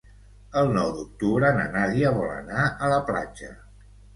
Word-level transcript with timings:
El 0.61 0.71
nou 0.77 0.89
d'octubre 0.95 1.51
na 1.59 1.67
Nàdia 1.75 2.15
vol 2.17 2.35
anar 2.39 2.67
a 2.89 2.93
la 2.97 3.01
platja. 3.11 3.53